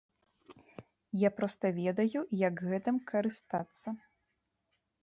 [1.23, 3.87] Я проста ведаю, як гэтым карыстацца.